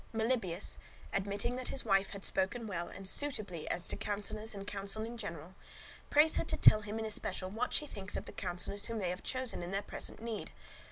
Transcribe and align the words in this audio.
Melibœus, 0.15 0.77
admitting 1.13 1.57
that 1.57 1.67
his 1.67 1.85
wife 1.85 2.09
had 2.09 2.25
spoken 2.25 2.65
well 2.65 2.87
and 2.87 3.07
suitably 3.07 3.69
as 3.69 3.87
to 3.87 3.95
counsellors 3.95 4.55
and 4.55 4.65
counsel 4.65 5.05
in 5.05 5.15
general, 5.15 5.53
prays 6.09 6.37
her 6.37 6.43
to 6.45 6.57
tell 6.57 6.81
him 6.81 6.97
in 6.97 7.05
especial 7.05 7.51
what 7.51 7.71
she 7.71 7.85
thinks 7.85 8.15
of 8.15 8.25
the 8.25 8.31
counsellors 8.31 8.87
whom 8.87 8.97
they 8.97 9.11
have 9.11 9.21
chosen 9.21 9.61
in 9.61 9.69
their 9.69 9.83
present 9.83 10.19
need. 10.19 10.49